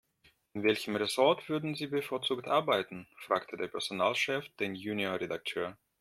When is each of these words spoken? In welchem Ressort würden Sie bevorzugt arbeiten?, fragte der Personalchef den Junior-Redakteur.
In 0.55 0.63
welchem 0.63 0.95
Ressort 0.95 1.47
würden 1.47 1.75
Sie 1.75 1.85
bevorzugt 1.85 2.47
arbeiten?, 2.47 3.07
fragte 3.17 3.55
der 3.55 3.67
Personalchef 3.67 4.49
den 4.57 4.73
Junior-Redakteur. 4.73 5.77